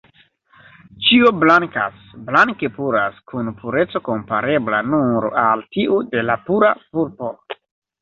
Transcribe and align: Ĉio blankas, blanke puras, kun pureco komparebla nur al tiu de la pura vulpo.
Ĉio 1.07 1.31
blankas, 1.43 1.99
blanke 2.31 2.71
puras, 2.79 3.21
kun 3.35 3.53
pureco 3.61 4.03
komparebla 4.11 4.83
nur 4.91 5.31
al 5.47 5.65
tiu 5.79 6.03
de 6.13 6.29
la 6.29 6.43
pura 6.51 6.77
vulpo. 6.91 7.35